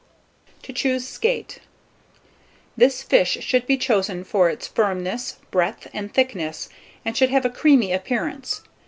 [0.63, 1.59] TO CHOOSE SKATE.
[2.75, 6.69] This fish should be chosen for its firmness, breadth, and thickness,
[7.05, 8.63] and should have a creamy appearance.